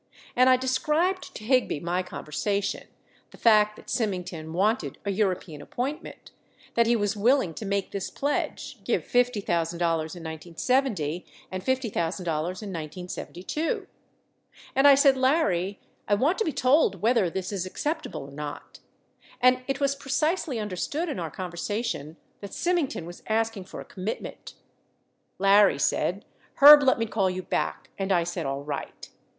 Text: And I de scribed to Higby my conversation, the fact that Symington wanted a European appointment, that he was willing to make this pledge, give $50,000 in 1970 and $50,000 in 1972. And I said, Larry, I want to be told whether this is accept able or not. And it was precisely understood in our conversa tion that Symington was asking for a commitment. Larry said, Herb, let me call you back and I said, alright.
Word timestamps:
And 0.35 0.49
I 0.49 0.57
de 0.57 0.67
scribed 0.67 1.35
to 1.35 1.43
Higby 1.43 1.79
my 1.79 2.01
conversation, 2.01 2.87
the 3.29 3.37
fact 3.37 3.75
that 3.75 3.87
Symington 3.87 4.51
wanted 4.51 4.97
a 5.05 5.11
European 5.11 5.61
appointment, 5.61 6.31
that 6.73 6.87
he 6.87 6.95
was 6.95 7.15
willing 7.15 7.53
to 7.53 7.67
make 7.67 7.91
this 7.91 8.09
pledge, 8.09 8.79
give 8.83 9.03
$50,000 9.03 9.43
in 9.43 9.77
1970 9.77 11.23
and 11.51 11.63
$50,000 11.63 11.87
in 11.87 12.25
1972. 12.33 13.85
And 14.75 14.87
I 14.87 14.95
said, 14.95 15.17
Larry, 15.17 15.79
I 16.07 16.15
want 16.15 16.39
to 16.39 16.45
be 16.45 16.51
told 16.51 17.03
whether 17.03 17.29
this 17.29 17.51
is 17.51 17.67
accept 17.67 18.07
able 18.07 18.23
or 18.23 18.31
not. 18.31 18.79
And 19.39 19.61
it 19.67 19.79
was 19.79 19.93
precisely 19.95 20.57
understood 20.57 21.09
in 21.09 21.19
our 21.19 21.29
conversa 21.29 21.85
tion 21.85 22.17
that 22.39 22.55
Symington 22.55 23.05
was 23.05 23.21
asking 23.27 23.65
for 23.65 23.79
a 23.79 23.85
commitment. 23.85 24.55
Larry 25.37 25.77
said, 25.77 26.25
Herb, 26.55 26.81
let 26.81 26.97
me 26.97 27.05
call 27.05 27.29
you 27.29 27.43
back 27.43 27.91
and 27.99 28.11
I 28.11 28.23
said, 28.23 28.47
alright. 28.47 29.09